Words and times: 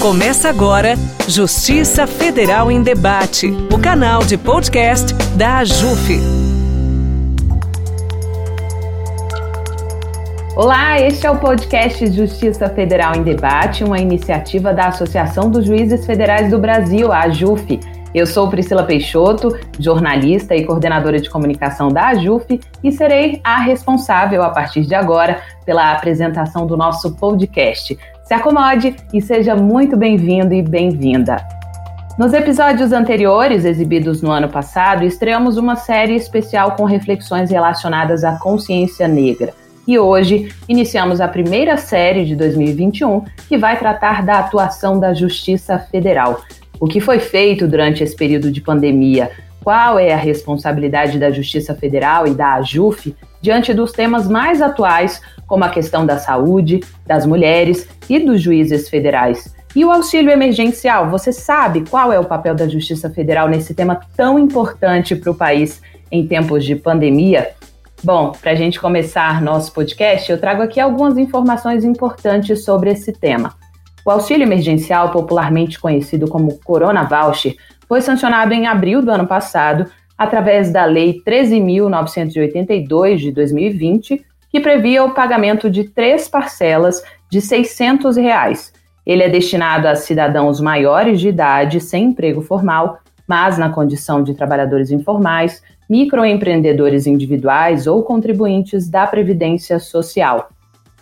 Começa 0.00 0.48
agora 0.48 0.94
Justiça 1.26 2.06
Federal 2.06 2.70
em 2.70 2.80
Debate, 2.80 3.48
o 3.74 3.80
canal 3.80 4.20
de 4.22 4.38
podcast 4.38 5.12
da 5.36 5.58
AJUF. 5.58 6.20
Olá, 10.54 11.00
este 11.00 11.26
é 11.26 11.30
o 11.30 11.38
podcast 11.38 12.06
Justiça 12.12 12.68
Federal 12.68 13.16
em 13.16 13.24
Debate, 13.24 13.82
uma 13.82 13.98
iniciativa 13.98 14.72
da 14.72 14.86
Associação 14.86 15.50
dos 15.50 15.66
Juízes 15.66 16.06
Federais 16.06 16.48
do 16.48 16.60
Brasil, 16.60 17.10
a 17.12 17.22
AJUF. 17.22 17.80
Eu 18.14 18.24
sou 18.24 18.48
Priscila 18.48 18.84
Peixoto, 18.84 19.58
jornalista 19.80 20.54
e 20.54 20.64
coordenadora 20.64 21.20
de 21.20 21.28
comunicação 21.28 21.88
da 21.88 22.10
AJUF, 22.10 22.60
e 22.84 22.92
serei 22.92 23.40
a 23.42 23.58
responsável, 23.58 24.44
a 24.44 24.50
partir 24.50 24.82
de 24.82 24.94
agora, 24.94 25.42
pela 25.66 25.92
apresentação 25.92 26.68
do 26.68 26.76
nosso 26.76 27.16
podcast. 27.16 27.98
Se 28.28 28.34
acomode 28.34 28.94
e 29.10 29.22
seja 29.22 29.56
muito 29.56 29.96
bem-vindo 29.96 30.52
e 30.52 30.60
bem-vinda. 30.60 31.38
Nos 32.18 32.34
episódios 32.34 32.92
anteriores, 32.92 33.64
exibidos 33.64 34.20
no 34.20 34.30
ano 34.30 34.50
passado, 34.50 35.02
estreamos 35.02 35.56
uma 35.56 35.76
série 35.76 36.14
especial 36.14 36.72
com 36.72 36.84
reflexões 36.84 37.50
relacionadas 37.50 38.24
à 38.24 38.36
consciência 38.36 39.08
negra. 39.08 39.54
E 39.86 39.98
hoje 39.98 40.54
iniciamos 40.68 41.22
a 41.22 41.26
primeira 41.26 41.78
série 41.78 42.26
de 42.26 42.36
2021, 42.36 43.24
que 43.48 43.56
vai 43.56 43.78
tratar 43.78 44.22
da 44.22 44.40
atuação 44.40 45.00
da 45.00 45.14
Justiça 45.14 45.78
Federal. 45.78 46.42
O 46.78 46.86
que 46.86 47.00
foi 47.00 47.20
feito 47.20 47.66
durante 47.66 48.04
esse 48.04 48.14
período 48.14 48.52
de 48.52 48.60
pandemia? 48.60 49.30
Qual 49.64 49.98
é 49.98 50.12
a 50.12 50.18
responsabilidade 50.18 51.18
da 51.18 51.30
Justiça 51.30 51.74
Federal 51.74 52.26
e 52.26 52.34
da 52.34 52.56
AJUF 52.56 53.16
diante 53.40 53.72
dos 53.72 53.92
temas 53.92 54.28
mais 54.28 54.60
atuais, 54.60 55.22
como 55.48 55.64
a 55.64 55.68
questão 55.68 56.06
da 56.06 56.18
saúde, 56.18 56.78
das 57.04 57.26
mulheres 57.26 57.88
e 58.08 58.20
dos 58.20 58.40
juízes 58.40 58.88
federais. 58.88 59.52
E 59.74 59.84
o 59.84 59.90
auxílio 59.90 60.30
emergencial, 60.30 61.10
você 61.10 61.32
sabe 61.32 61.84
qual 61.88 62.12
é 62.12 62.20
o 62.20 62.24
papel 62.24 62.54
da 62.54 62.68
Justiça 62.68 63.10
Federal 63.10 63.48
nesse 63.48 63.74
tema 63.74 64.00
tão 64.16 64.38
importante 64.38 65.16
para 65.16 65.30
o 65.30 65.34
país 65.34 65.82
em 66.12 66.26
tempos 66.26 66.64
de 66.64 66.76
pandemia? 66.76 67.50
Bom, 68.02 68.32
para 68.32 68.52
a 68.52 68.54
gente 68.54 68.80
começar 68.80 69.42
nosso 69.42 69.72
podcast, 69.72 70.30
eu 70.30 70.38
trago 70.40 70.62
aqui 70.62 70.78
algumas 70.78 71.18
informações 71.18 71.84
importantes 71.84 72.64
sobre 72.64 72.90
esse 72.90 73.12
tema. 73.12 73.54
O 74.04 74.10
auxílio 74.10 74.44
emergencial, 74.44 75.10
popularmente 75.10 75.80
conhecido 75.80 76.28
como 76.28 76.58
Corona 76.60 77.02
Voucher, 77.04 77.56
foi 77.88 78.00
sancionado 78.00 78.54
em 78.54 78.66
abril 78.66 79.02
do 79.02 79.10
ano 79.10 79.26
passado 79.26 79.90
através 80.16 80.72
da 80.72 80.84
Lei 80.84 81.20
13.982 81.26 83.16
de 83.16 83.32
2020, 83.32 84.24
que 84.50 84.60
previa 84.60 85.04
o 85.04 85.12
pagamento 85.12 85.70
de 85.70 85.84
três 85.84 86.28
parcelas 86.28 87.02
de 87.30 87.40
600 87.40 88.16
reais. 88.16 88.72
Ele 89.06 89.22
é 89.22 89.28
destinado 89.28 89.88
a 89.88 89.94
cidadãos 89.94 90.60
maiores 90.60 91.20
de 91.20 91.28
idade 91.28 91.80
sem 91.80 92.04
emprego 92.04 92.42
formal, 92.42 92.98
mas 93.26 93.58
na 93.58 93.70
condição 93.70 94.22
de 94.22 94.34
trabalhadores 94.34 94.90
informais, 94.90 95.62
microempreendedores 95.88 97.06
individuais 97.06 97.86
ou 97.86 98.02
contribuintes 98.02 98.88
da 98.88 99.06
Previdência 99.06 99.78
Social. 99.78 100.50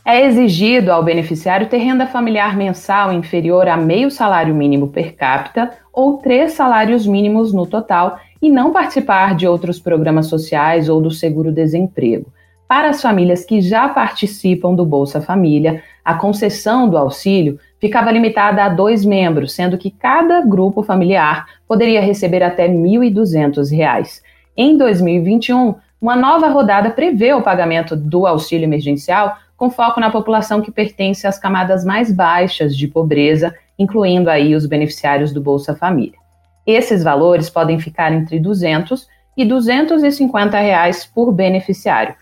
É 0.04 0.24
exigido 0.24 0.92
ao 0.92 1.02
beneficiário 1.02 1.68
ter 1.68 1.78
renda 1.78 2.06
familiar 2.06 2.56
mensal 2.56 3.12
inferior 3.12 3.66
a 3.66 3.76
meio 3.76 4.08
salário 4.08 4.54
mínimo 4.54 4.86
per 4.86 5.16
capita 5.16 5.72
ou 5.92 6.18
três 6.18 6.52
salários 6.52 7.04
mínimos 7.08 7.52
no 7.52 7.66
total 7.66 8.20
e 8.40 8.48
não 8.48 8.72
participar 8.72 9.34
de 9.34 9.48
outros 9.48 9.80
programas 9.80 10.28
sociais 10.28 10.88
ou 10.88 11.00
do 11.00 11.10
seguro-desemprego. 11.10 12.32
Para 12.68 12.90
as 12.90 13.00
famílias 13.00 13.44
que 13.44 13.60
já 13.60 13.88
participam 13.88 14.74
do 14.74 14.84
Bolsa 14.84 15.20
Família, 15.20 15.82
a 16.04 16.14
concessão 16.14 16.88
do 16.88 16.98
auxílio 16.98 17.60
ficava 17.80 18.10
limitada 18.10 18.64
a 18.64 18.68
dois 18.68 19.04
membros, 19.04 19.52
sendo 19.52 19.78
que 19.78 19.90
cada 19.90 20.40
grupo 20.40 20.82
familiar 20.82 21.46
poderia 21.68 22.00
receber 22.00 22.42
até 22.42 22.66
R$ 22.66 22.74
1.200. 22.74 24.20
Em 24.56 24.76
2021, 24.76 25.76
uma 26.00 26.16
nova 26.16 26.48
rodada 26.48 26.90
prevê 26.90 27.32
o 27.32 27.42
pagamento 27.42 27.94
do 27.94 28.26
auxílio 28.26 28.64
emergencial 28.64 29.36
com 29.56 29.70
foco 29.70 30.00
na 30.00 30.10
população 30.10 30.60
que 30.60 30.70
pertence 30.70 31.26
às 31.26 31.38
camadas 31.38 31.84
mais 31.84 32.12
baixas 32.12 32.76
de 32.76 32.88
pobreza, 32.88 33.54
incluindo 33.78 34.28
aí 34.28 34.54
os 34.54 34.66
beneficiários 34.66 35.32
do 35.32 35.40
Bolsa 35.40 35.74
Família. 35.74 36.18
Esses 36.66 37.04
valores 37.04 37.48
podem 37.48 37.78
ficar 37.78 38.12
entre 38.12 38.36
R$ 38.36 38.42
200 38.42 39.06
e 39.36 39.44
250 39.44 40.58
reais 40.58 41.06
por 41.06 41.32
beneficiário. 41.32 42.14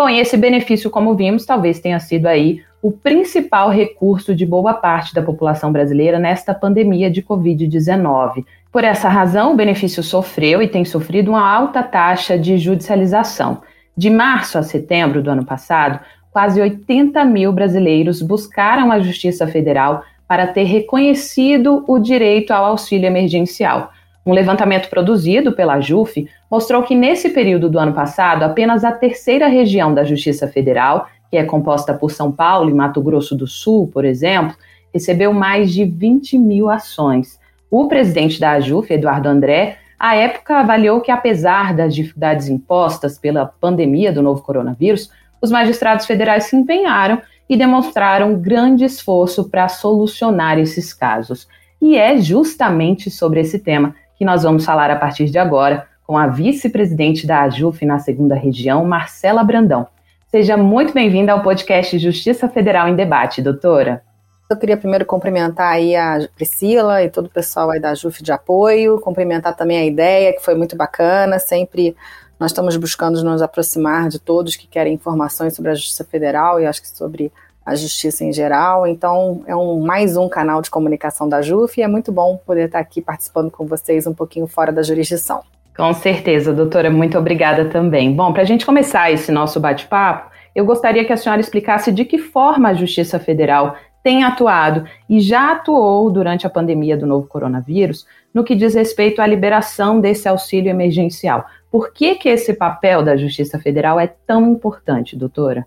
Bom, 0.00 0.08
e 0.08 0.18
esse 0.18 0.34
benefício, 0.34 0.88
como 0.88 1.14
vimos, 1.14 1.44
talvez 1.44 1.78
tenha 1.78 2.00
sido 2.00 2.24
aí 2.24 2.62
o 2.80 2.90
principal 2.90 3.68
recurso 3.68 4.34
de 4.34 4.46
boa 4.46 4.72
parte 4.72 5.14
da 5.14 5.20
população 5.20 5.70
brasileira 5.70 6.18
nesta 6.18 6.54
pandemia 6.54 7.10
de 7.10 7.20
Covid-19. 7.20 8.46
Por 8.72 8.82
essa 8.82 9.10
razão, 9.10 9.52
o 9.52 9.56
benefício 9.56 10.02
sofreu 10.02 10.62
e 10.62 10.68
tem 10.68 10.86
sofrido 10.86 11.32
uma 11.32 11.46
alta 11.46 11.82
taxa 11.82 12.38
de 12.38 12.56
judicialização. 12.56 13.60
De 13.94 14.08
março 14.08 14.56
a 14.56 14.62
setembro 14.62 15.22
do 15.22 15.30
ano 15.30 15.44
passado, 15.44 16.00
quase 16.32 16.58
80 16.62 17.22
mil 17.26 17.52
brasileiros 17.52 18.22
buscaram 18.22 18.90
a 18.90 19.00
Justiça 19.00 19.46
Federal 19.46 20.02
para 20.26 20.46
ter 20.46 20.64
reconhecido 20.64 21.84
o 21.86 21.98
direito 21.98 22.52
ao 22.52 22.64
auxílio 22.64 23.06
emergencial. 23.06 23.92
Um 24.24 24.32
levantamento 24.32 24.88
produzido 24.88 25.52
pela 25.52 25.80
JUF 25.80 26.28
mostrou 26.50 26.82
que 26.82 26.94
nesse 26.94 27.30
período 27.30 27.70
do 27.70 27.78
ano 27.78 27.92
passado, 27.92 28.42
apenas 28.42 28.84
a 28.84 28.92
terceira 28.92 29.48
região 29.48 29.94
da 29.94 30.04
Justiça 30.04 30.46
Federal, 30.46 31.08
que 31.30 31.36
é 31.36 31.44
composta 31.44 31.94
por 31.94 32.10
São 32.10 32.30
Paulo 32.30 32.68
e 32.68 32.74
Mato 32.74 33.00
Grosso 33.00 33.34
do 33.34 33.46
Sul, 33.46 33.88
por 33.88 34.04
exemplo, 34.04 34.54
recebeu 34.92 35.32
mais 35.32 35.72
de 35.72 35.84
20 35.84 36.38
mil 36.38 36.68
ações. 36.68 37.38
O 37.70 37.86
presidente 37.86 38.40
da 38.40 38.52
AJUF, 38.52 38.92
Eduardo 38.92 39.28
André, 39.28 39.78
à 39.98 40.16
época 40.16 40.58
avaliou 40.58 41.00
que, 41.00 41.10
apesar 41.10 41.74
das 41.74 41.94
dificuldades 41.94 42.48
impostas 42.48 43.18
pela 43.18 43.46
pandemia 43.46 44.12
do 44.12 44.22
novo 44.22 44.42
coronavírus, 44.42 45.10
os 45.40 45.50
magistrados 45.50 46.04
federais 46.04 46.44
se 46.44 46.56
empenharam 46.56 47.22
e 47.48 47.56
demonstraram 47.56 48.34
grande 48.34 48.84
esforço 48.84 49.48
para 49.48 49.68
solucionar 49.68 50.58
esses 50.58 50.92
casos. 50.92 51.48
E 51.80 51.96
é 51.96 52.18
justamente 52.18 53.10
sobre 53.10 53.40
esse 53.40 53.58
tema 53.58 53.94
que 54.20 54.24
nós 54.26 54.42
vamos 54.42 54.66
falar 54.66 54.90
a 54.90 54.96
partir 54.96 55.30
de 55.30 55.38
agora 55.38 55.86
com 56.06 56.18
a 56.18 56.26
vice-presidente 56.26 57.26
da 57.26 57.40
AJUF 57.40 57.86
na 57.86 57.98
segunda 57.98 58.34
região, 58.34 58.84
Marcela 58.84 59.42
Brandão. 59.42 59.86
Seja 60.30 60.58
muito 60.58 60.92
bem-vinda 60.92 61.32
ao 61.32 61.42
podcast 61.42 61.98
Justiça 61.98 62.46
Federal 62.46 62.86
em 62.86 62.94
Debate, 62.94 63.40
doutora. 63.40 64.02
Eu 64.50 64.58
queria 64.58 64.76
primeiro 64.76 65.06
cumprimentar 65.06 65.72
aí 65.72 65.96
a 65.96 66.18
Priscila 66.36 67.02
e 67.02 67.08
todo 67.08 67.28
o 67.28 67.30
pessoal 67.30 67.70
aí 67.70 67.80
da 67.80 67.94
JUF 67.94 68.22
de 68.22 68.30
apoio, 68.30 69.00
cumprimentar 69.00 69.56
também 69.56 69.78
a 69.78 69.86
ideia, 69.86 70.34
que 70.34 70.44
foi 70.44 70.54
muito 70.54 70.76
bacana, 70.76 71.38
sempre 71.38 71.96
nós 72.38 72.50
estamos 72.50 72.76
buscando 72.76 73.24
nos 73.24 73.40
aproximar 73.40 74.10
de 74.10 74.18
todos 74.18 74.54
que 74.54 74.66
querem 74.66 74.92
informações 74.92 75.56
sobre 75.56 75.70
a 75.70 75.74
Justiça 75.74 76.04
Federal 76.04 76.60
e 76.60 76.66
acho 76.66 76.82
que 76.82 76.88
sobre 76.90 77.32
a 77.70 77.76
justiça 77.76 78.24
em 78.24 78.32
geral. 78.32 78.84
Então, 78.84 79.42
é 79.46 79.54
um 79.54 79.80
mais 79.80 80.16
um 80.16 80.28
canal 80.28 80.60
de 80.60 80.68
comunicação 80.68 81.28
da 81.28 81.40
JUF 81.40 81.78
e 81.78 81.84
é 81.84 81.88
muito 81.88 82.10
bom 82.10 82.36
poder 82.44 82.66
estar 82.66 82.80
aqui 82.80 83.00
participando 83.00 83.48
com 83.48 83.64
vocês 83.64 84.08
um 84.08 84.12
pouquinho 84.12 84.48
fora 84.48 84.72
da 84.72 84.82
jurisdição. 84.82 85.42
Com 85.76 85.94
certeza, 85.94 86.52
doutora, 86.52 86.90
muito 86.90 87.16
obrigada 87.16 87.66
também. 87.66 88.12
Bom, 88.12 88.32
para 88.32 88.42
a 88.42 88.44
gente 88.44 88.66
começar 88.66 89.12
esse 89.12 89.30
nosso 89.30 89.60
bate-papo, 89.60 90.30
eu 90.52 90.64
gostaria 90.64 91.04
que 91.04 91.12
a 91.12 91.16
senhora 91.16 91.40
explicasse 91.40 91.92
de 91.92 92.04
que 92.04 92.18
forma 92.18 92.70
a 92.70 92.74
Justiça 92.74 93.20
Federal 93.20 93.76
tem 94.02 94.24
atuado 94.24 94.84
e 95.08 95.20
já 95.20 95.52
atuou 95.52 96.10
durante 96.10 96.46
a 96.46 96.50
pandemia 96.50 96.96
do 96.96 97.06
novo 97.06 97.28
coronavírus 97.28 98.04
no 98.34 98.42
que 98.42 98.56
diz 98.56 98.74
respeito 98.74 99.22
à 99.22 99.26
liberação 99.26 100.00
desse 100.00 100.28
auxílio 100.28 100.70
emergencial. 100.70 101.44
Por 101.70 101.92
que, 101.92 102.16
que 102.16 102.28
esse 102.28 102.52
papel 102.52 103.04
da 103.04 103.16
Justiça 103.16 103.60
Federal 103.60 104.00
é 104.00 104.08
tão 104.08 104.50
importante, 104.50 105.16
doutora? 105.16 105.64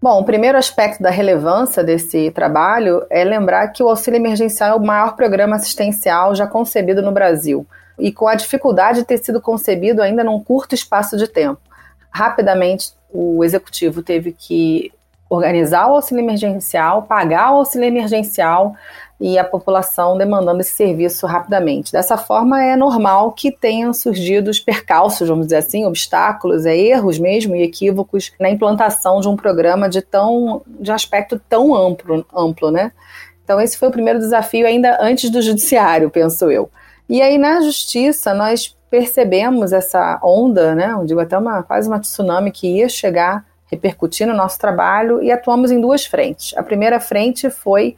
Bom, 0.00 0.20
o 0.20 0.24
primeiro 0.24 0.56
aspecto 0.56 1.02
da 1.02 1.10
relevância 1.10 1.82
desse 1.82 2.30
trabalho 2.30 3.04
é 3.10 3.24
lembrar 3.24 3.66
que 3.68 3.82
o 3.82 3.88
auxílio 3.88 4.16
emergencial 4.16 4.70
é 4.70 4.74
o 4.80 4.86
maior 4.86 5.16
programa 5.16 5.56
assistencial 5.56 6.36
já 6.36 6.46
concebido 6.46 7.02
no 7.02 7.10
Brasil 7.10 7.66
e 7.98 8.12
com 8.12 8.28
a 8.28 8.36
dificuldade 8.36 9.00
de 9.00 9.04
ter 9.04 9.18
sido 9.18 9.40
concebido 9.40 10.00
ainda 10.00 10.22
num 10.22 10.40
curto 10.40 10.72
espaço 10.72 11.16
de 11.16 11.26
tempo. 11.26 11.60
Rapidamente, 12.12 12.92
o 13.12 13.42
executivo 13.42 14.00
teve 14.00 14.30
que 14.30 14.92
organizar 15.28 15.88
o 15.88 15.96
auxílio 15.96 16.22
emergencial, 16.22 17.02
pagar 17.02 17.50
o 17.52 17.56
auxílio 17.56 17.88
emergencial 17.88 18.76
e 19.20 19.36
a 19.38 19.44
população 19.44 20.16
demandando 20.16 20.60
esse 20.60 20.74
serviço 20.74 21.26
rapidamente. 21.26 21.90
Dessa 21.90 22.16
forma, 22.16 22.62
é 22.62 22.76
normal 22.76 23.32
que 23.32 23.50
tenham 23.50 23.92
surgido 23.92 24.50
os 24.50 24.60
percalços, 24.60 25.28
vamos 25.28 25.46
dizer 25.46 25.56
assim, 25.56 25.84
obstáculos, 25.84 26.64
é, 26.64 26.76
erros 26.76 27.18
mesmo 27.18 27.56
e 27.56 27.62
equívocos 27.62 28.32
na 28.38 28.48
implantação 28.48 29.20
de 29.20 29.28
um 29.28 29.36
programa 29.36 29.88
de 29.88 30.00
tão 30.00 30.62
de 30.66 30.92
aspecto 30.92 31.40
tão 31.48 31.74
amplo, 31.74 32.24
amplo, 32.34 32.70
né? 32.70 32.92
Então 33.42 33.60
esse 33.60 33.76
foi 33.76 33.88
o 33.88 33.92
primeiro 33.92 34.18
desafio 34.18 34.66
ainda 34.66 34.98
antes 35.00 35.30
do 35.30 35.42
judiciário, 35.42 36.10
penso 36.10 36.50
eu. 36.50 36.70
E 37.08 37.22
aí, 37.22 37.38
na 37.38 37.62
justiça, 37.62 38.34
nós 38.34 38.76
percebemos 38.90 39.72
essa 39.72 40.20
onda, 40.22 40.74
né, 40.74 40.92
eu 40.92 41.04
digo 41.04 41.20
até 41.20 41.36
uma, 41.36 41.62
quase 41.62 41.88
uma 41.88 41.98
tsunami 41.98 42.50
que 42.50 42.66
ia 42.66 42.88
chegar, 42.88 43.44
repercutir 43.66 44.26
no 44.26 44.34
nosso 44.34 44.58
trabalho, 44.58 45.22
e 45.22 45.32
atuamos 45.32 45.70
em 45.70 45.80
duas 45.80 46.04
frentes. 46.04 46.56
A 46.56 46.62
primeira 46.62 47.00
frente 47.00 47.50
foi 47.50 47.96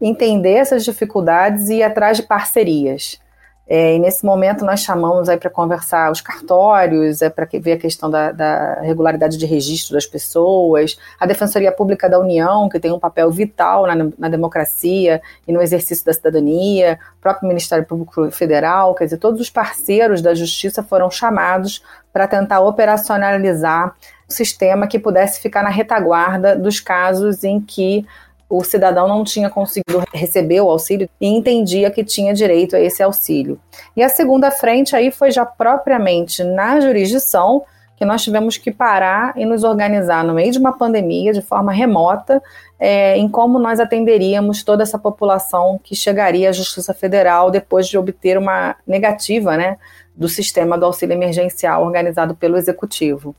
entender 0.00 0.54
essas 0.54 0.84
dificuldades 0.84 1.68
e 1.68 1.76
ir 1.76 1.82
atrás 1.82 2.16
de 2.16 2.22
parcerias. 2.24 3.18
É, 3.66 3.96
e 3.96 3.98
nesse 3.98 4.26
momento 4.26 4.62
nós 4.62 4.80
chamamos 4.80 5.26
aí 5.26 5.38
para 5.38 5.48
conversar 5.48 6.12
os 6.12 6.20
cartórios, 6.20 7.22
é 7.22 7.30
para 7.30 7.48
ver 7.50 7.72
a 7.72 7.78
questão 7.78 8.10
da, 8.10 8.30
da, 8.30 8.80
regularidade 8.82 9.38
de 9.38 9.46
registro 9.46 9.94
das 9.94 10.04
pessoas, 10.04 10.98
a 11.18 11.24
Defensoria 11.24 11.72
Pública 11.72 12.06
da 12.06 12.18
União, 12.18 12.68
que 12.68 12.78
tem 12.78 12.92
um 12.92 12.98
papel 12.98 13.30
vital 13.30 13.86
na, 13.86 14.10
na 14.18 14.28
democracia 14.28 15.22
e 15.48 15.52
no 15.52 15.62
exercício 15.62 16.04
da 16.04 16.12
cidadania, 16.12 16.98
o 17.16 17.22
próprio 17.22 17.48
Ministério 17.48 17.86
Público 17.86 18.30
Federal, 18.30 18.94
quer 18.94 19.04
dizer, 19.04 19.16
todos 19.16 19.40
os 19.40 19.48
parceiros 19.48 20.20
da 20.20 20.34
justiça 20.34 20.82
foram 20.82 21.10
chamados 21.10 21.82
para 22.12 22.28
tentar 22.28 22.60
operacionalizar 22.60 23.94
um 24.28 24.32
sistema 24.32 24.86
que 24.86 24.98
pudesse 24.98 25.40
ficar 25.40 25.62
na 25.62 25.70
retaguarda 25.70 26.54
dos 26.54 26.80
casos 26.80 27.42
em 27.44 27.58
que 27.58 28.06
o 28.48 28.62
cidadão 28.62 29.08
não 29.08 29.24
tinha 29.24 29.50
conseguido 29.50 30.04
receber 30.12 30.60
o 30.60 30.70
auxílio 30.70 31.08
e 31.20 31.26
entendia 31.26 31.90
que 31.90 32.04
tinha 32.04 32.32
direito 32.34 32.76
a 32.76 32.80
esse 32.80 33.02
auxílio. 33.02 33.58
E 33.96 34.02
a 34.02 34.08
segunda 34.08 34.50
frente 34.50 34.94
aí 34.94 35.10
foi 35.10 35.30
já 35.30 35.44
propriamente 35.44 36.44
na 36.44 36.80
jurisdição, 36.80 37.62
que 37.96 38.04
nós 38.04 38.22
tivemos 38.22 38.56
que 38.56 38.72
parar 38.72 39.32
e 39.36 39.44
nos 39.44 39.62
organizar 39.62 40.24
no 40.24 40.34
meio 40.34 40.50
de 40.50 40.58
uma 40.58 40.76
pandemia, 40.76 41.32
de 41.32 41.40
forma 41.40 41.72
remota, 41.72 42.42
é, 42.78 43.16
em 43.16 43.28
como 43.28 43.58
nós 43.58 43.78
atenderíamos 43.78 44.62
toda 44.62 44.82
essa 44.82 44.98
população 44.98 45.78
que 45.82 45.94
chegaria 45.94 46.48
à 46.48 46.52
Justiça 46.52 46.92
Federal 46.92 47.50
depois 47.50 47.86
de 47.86 47.96
obter 47.96 48.36
uma 48.36 48.74
negativa 48.86 49.56
né, 49.56 49.78
do 50.14 50.28
sistema 50.28 50.76
do 50.76 50.84
auxílio 50.84 51.14
emergencial 51.14 51.84
organizado 51.84 52.34
pelo 52.34 52.56
Executivo. 52.56 53.34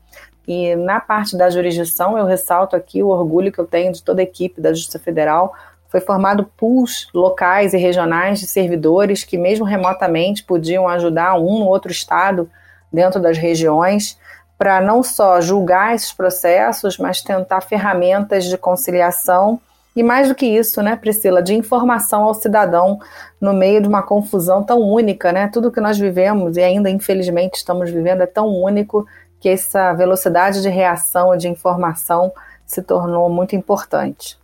E 0.47 0.75
na 0.75 0.99
parte 0.99 1.35
da 1.35 1.49
jurisdição, 1.49 2.17
eu 2.17 2.25
ressalto 2.25 2.75
aqui 2.75 3.01
o 3.01 3.07
orgulho 3.07 3.51
que 3.51 3.59
eu 3.59 3.65
tenho 3.65 3.91
de 3.91 4.03
toda 4.03 4.21
a 4.21 4.23
equipe 4.23 4.61
da 4.61 4.73
Justiça 4.73 4.99
Federal. 4.99 5.53
Foi 5.89 5.99
formado 5.99 6.49
pools 6.57 7.07
locais 7.13 7.73
e 7.73 7.77
regionais 7.77 8.39
de 8.39 8.47
servidores 8.47 9.23
que, 9.23 9.37
mesmo 9.37 9.65
remotamente, 9.65 10.43
podiam 10.43 10.87
ajudar 10.87 11.35
um 11.35 11.63
ou 11.63 11.67
outro 11.67 11.91
estado 11.91 12.49
dentro 12.91 13.19
das 13.19 13.37
regiões 13.37 14.19
para 14.57 14.79
não 14.79 15.03
só 15.03 15.41
julgar 15.41 15.95
esses 15.95 16.13
processos, 16.13 16.97
mas 16.97 17.21
tentar 17.21 17.61
ferramentas 17.61 18.45
de 18.45 18.57
conciliação 18.57 19.59
e 19.95 20.03
mais 20.03 20.27
do 20.27 20.35
que 20.35 20.45
isso, 20.45 20.81
né, 20.81 20.97
Priscila, 20.97 21.41
de 21.41 21.53
informação 21.53 22.23
ao 22.23 22.33
cidadão 22.33 22.99
no 23.39 23.53
meio 23.53 23.81
de 23.81 23.87
uma 23.87 24.03
confusão 24.03 24.61
tão 24.61 24.81
única, 24.81 25.31
né? 25.31 25.47
Tudo 25.47 25.71
que 25.71 25.79
nós 25.79 25.97
vivemos 25.97 26.57
e 26.57 26.61
ainda 26.61 26.89
infelizmente 26.89 27.55
estamos 27.55 27.89
vivendo 27.89 28.21
é 28.21 28.25
tão 28.25 28.47
único 28.47 29.07
que 29.45 29.49
essa 29.49 29.93
velocidade 29.93 30.63
de 30.63 30.69
reação 30.69 31.37
de 31.37 31.47
informação 31.47 32.31
se 32.65 32.81
tornou 32.81 33.29
muito 33.29 33.55
importante. 33.55 34.39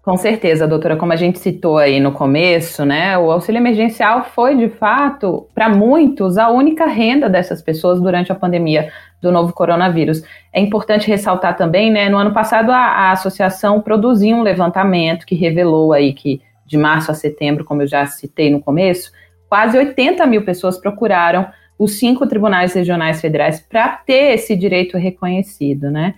Com 0.00 0.16
certeza, 0.16 0.68
doutora, 0.68 0.96
como 0.96 1.12
a 1.12 1.16
gente 1.16 1.40
citou 1.40 1.76
aí 1.76 1.98
no 1.98 2.12
começo, 2.12 2.84
né, 2.84 3.18
o 3.18 3.32
auxílio 3.32 3.58
emergencial 3.58 4.26
foi 4.32 4.56
de 4.56 4.68
fato, 4.68 5.48
para 5.52 5.68
muitos, 5.68 6.38
a 6.38 6.50
única 6.50 6.86
renda 6.86 7.28
dessas 7.28 7.60
pessoas 7.60 8.00
durante 8.00 8.30
a 8.30 8.34
pandemia 8.36 8.92
do 9.20 9.32
novo 9.32 9.52
coronavírus. 9.52 10.22
É 10.52 10.60
importante 10.60 11.08
ressaltar 11.08 11.56
também, 11.56 11.90
né, 11.90 12.08
no 12.08 12.16
ano 12.16 12.32
passado 12.32 12.70
a, 12.70 12.76
a 12.76 13.10
associação 13.10 13.82
produziu 13.82 14.36
um 14.36 14.42
levantamento 14.42 15.26
que 15.26 15.34
revelou 15.34 15.92
aí 15.92 16.12
que 16.12 16.40
de 16.64 16.78
março 16.78 17.10
a 17.10 17.14
setembro, 17.14 17.64
como 17.64 17.82
eu 17.82 17.88
já 17.88 18.06
citei 18.06 18.52
no 18.52 18.60
começo, 18.60 19.10
quase 19.48 19.76
80 19.76 20.24
mil 20.28 20.44
pessoas 20.44 20.78
procuraram 20.78 21.44
os 21.78 21.98
cinco 21.98 22.26
tribunais 22.26 22.72
regionais 22.72 23.20
federais 23.20 23.60
para 23.60 23.88
ter 23.88 24.34
esse 24.34 24.56
direito 24.56 24.96
reconhecido, 24.96 25.90
né? 25.90 26.14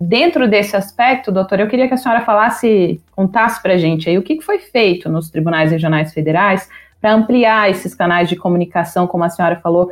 Dentro 0.00 0.48
desse 0.48 0.76
aspecto, 0.76 1.32
doutor, 1.32 1.60
eu 1.60 1.68
queria 1.68 1.88
que 1.88 1.94
a 1.94 1.96
senhora 1.96 2.20
falasse, 2.22 3.00
contasse 3.12 3.62
para 3.62 3.74
a 3.74 3.78
gente 3.78 4.08
aí 4.08 4.18
o 4.18 4.22
que 4.22 4.40
foi 4.40 4.58
feito 4.58 5.08
nos 5.08 5.30
tribunais 5.30 5.70
regionais 5.70 6.12
federais 6.12 6.68
para 7.00 7.14
ampliar 7.14 7.70
esses 7.70 7.94
canais 7.94 8.28
de 8.28 8.36
comunicação, 8.36 9.06
como 9.06 9.24
a 9.24 9.30
senhora 9.30 9.56
falou. 9.56 9.90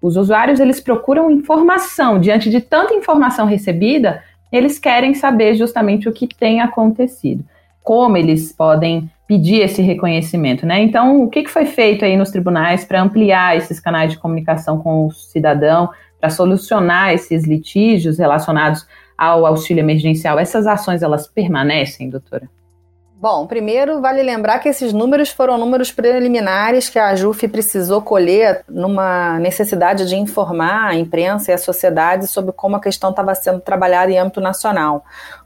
Os 0.00 0.16
usuários, 0.16 0.60
eles 0.60 0.80
procuram 0.80 1.30
informação. 1.30 2.18
Diante 2.18 2.50
de 2.50 2.60
tanta 2.60 2.94
informação 2.94 3.46
recebida, 3.46 4.22
eles 4.50 4.78
querem 4.78 5.14
saber 5.14 5.54
justamente 5.54 6.08
o 6.08 6.12
que 6.12 6.26
tem 6.26 6.60
acontecido. 6.60 7.44
Como 7.82 8.16
eles 8.16 8.52
podem 8.52 9.10
pedir 9.26 9.62
esse 9.62 9.80
reconhecimento, 9.80 10.66
né? 10.66 10.82
Então, 10.82 11.22
o 11.22 11.30
que, 11.30 11.42
que 11.42 11.50
foi 11.50 11.64
feito 11.64 12.04
aí 12.04 12.16
nos 12.16 12.30
tribunais 12.30 12.84
para 12.84 13.00
ampliar 13.00 13.56
esses 13.56 13.80
canais 13.80 14.12
de 14.12 14.18
comunicação 14.18 14.78
com 14.78 15.06
o 15.06 15.10
cidadão, 15.10 15.88
para 16.20 16.30
solucionar 16.30 17.12
esses 17.12 17.44
litígios 17.46 18.18
relacionados 18.18 18.86
ao 19.16 19.46
auxílio 19.46 19.80
emergencial? 19.80 20.38
Essas 20.38 20.66
ações, 20.66 21.02
elas 21.02 21.26
permanecem, 21.26 22.10
doutora? 22.10 22.48
Bom, 23.16 23.46
primeiro 23.46 24.02
vale 24.02 24.22
lembrar 24.22 24.58
que 24.58 24.68
esses 24.68 24.92
números 24.92 25.30
foram 25.30 25.56
números 25.56 25.90
preliminares 25.90 26.90
que 26.90 26.98
a 26.98 27.16
JUF 27.16 27.48
precisou 27.48 28.02
colher 28.02 28.62
numa 28.68 29.38
necessidade 29.38 30.06
de 30.06 30.14
informar 30.14 30.90
a 30.90 30.94
imprensa 30.94 31.50
e 31.50 31.54
a 31.54 31.56
sociedade 31.56 32.26
sobre 32.26 32.52
como 32.52 32.76
a 32.76 32.80
questão 32.80 33.08
estava 33.08 33.34
sendo 33.34 33.60
trabalhada 33.60 34.12
em 34.12 34.18
âmbito 34.18 34.42
nacional 34.42 35.02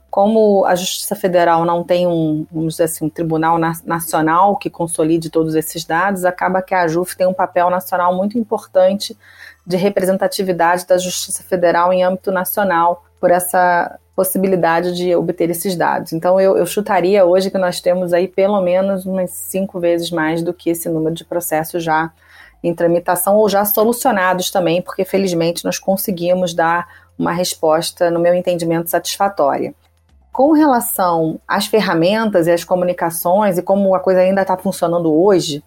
como 0.09 0.65
a 0.65 0.75
Justiça 0.75 1.15
Federal 1.15 1.65
não 1.65 1.83
tem 1.83 2.07
um, 2.07 2.45
vamos 2.51 2.73
dizer 2.73 2.85
assim, 2.85 3.05
um 3.05 3.09
tribunal 3.09 3.57
na, 3.57 3.73
nacional 3.85 4.57
que 4.57 4.69
consolide 4.69 5.29
todos 5.29 5.55
esses 5.55 5.85
dados, 5.85 6.25
acaba 6.25 6.61
que 6.61 6.73
a 6.73 6.87
JUF 6.87 7.15
tem 7.15 7.27
um 7.27 7.33
papel 7.33 7.69
nacional 7.69 8.15
muito 8.15 8.37
importante 8.37 9.17
de 9.65 9.77
representatividade 9.77 10.85
da 10.87 10.97
Justiça 10.97 11.43
Federal 11.43 11.93
em 11.93 12.03
âmbito 12.03 12.31
nacional 12.31 13.05
por 13.19 13.29
essa 13.29 13.99
possibilidade 14.15 14.95
de 14.95 15.15
obter 15.15 15.49
esses 15.49 15.75
dados. 15.75 16.11
Então, 16.11 16.41
eu, 16.41 16.57
eu 16.57 16.65
chutaria 16.65 17.23
hoje 17.23 17.49
que 17.51 17.57
nós 17.57 17.79
temos 17.79 18.11
aí 18.11 18.27
pelo 18.27 18.61
menos 18.61 19.05
umas 19.05 19.31
cinco 19.31 19.79
vezes 19.79 20.11
mais 20.11 20.41
do 20.41 20.53
que 20.53 20.71
esse 20.71 20.89
número 20.89 21.15
de 21.15 21.23
processos 21.23 21.83
já 21.83 22.11
em 22.61 22.73
tramitação 22.75 23.35
ou 23.35 23.47
já 23.47 23.63
solucionados 23.63 24.51
também, 24.51 24.81
porque 24.81 25.05
felizmente 25.05 25.63
nós 25.63 25.79
conseguimos 25.79 26.53
dar 26.53 26.87
uma 27.17 27.31
resposta, 27.31 28.09
no 28.09 28.19
meu 28.19 28.33
entendimento, 28.33 28.89
satisfatória. 28.89 29.73
Com 30.39 30.53
relação 30.53 31.37
às 31.45 31.65
ferramentas 31.65 32.47
e 32.47 32.51
às 32.51 32.63
comunicações 32.63 33.57
e 33.57 33.61
como 33.61 33.93
a 33.93 33.99
coisa 33.99 34.21
ainda 34.21 34.41
está 34.41 34.55
funcionando 34.55 35.13
hoje, 35.13 35.61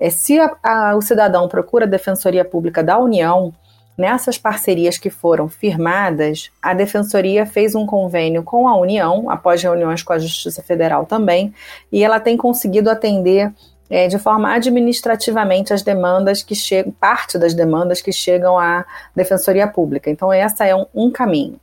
é, 0.00 0.08
se 0.08 0.40
a, 0.40 0.50
a, 0.62 0.96
o 0.96 1.02
cidadão 1.02 1.46
procura 1.46 1.84
a 1.84 1.86
Defensoria 1.86 2.42
Pública 2.42 2.82
da 2.82 2.98
União, 2.98 3.52
nessas 3.98 4.38
parcerias 4.38 4.96
que 4.96 5.10
foram 5.10 5.46
firmadas, 5.46 6.50
a 6.62 6.72
Defensoria 6.72 7.44
fez 7.44 7.74
um 7.74 7.84
convênio 7.84 8.42
com 8.42 8.66
a 8.66 8.74
União, 8.74 9.28
após 9.28 9.62
reuniões 9.62 10.02
com 10.02 10.14
a 10.14 10.18
Justiça 10.18 10.62
Federal 10.62 11.04
também, 11.04 11.52
e 11.92 12.02
ela 12.02 12.18
tem 12.18 12.34
conseguido 12.34 12.88
atender 12.88 13.52
é, 13.90 14.08
de 14.08 14.18
forma 14.18 14.54
administrativamente 14.54 15.74
as 15.74 15.82
demandas 15.82 16.42
que 16.42 16.54
chegam, 16.54 16.90
parte 16.92 17.38
das 17.38 17.52
demandas 17.52 18.00
que 18.00 18.10
chegam 18.10 18.58
à 18.58 18.86
Defensoria 19.14 19.68
Pública. 19.68 20.10
Então, 20.10 20.32
essa 20.32 20.64
é 20.64 20.74
um, 20.74 20.86
um 20.94 21.10
caminho. 21.10 21.60